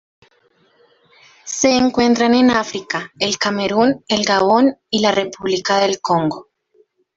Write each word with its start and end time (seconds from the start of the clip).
Se 1.45 1.77
encuentran 1.77 2.33
en 2.33 2.49
África: 2.49 3.11
el 3.19 3.37
Camerún, 3.37 4.03
el 4.07 4.23
Gabón 4.25 4.75
y 4.89 4.99
la 5.01 5.11
República 5.11 5.77
del 5.79 6.01
Congo. 6.01 6.47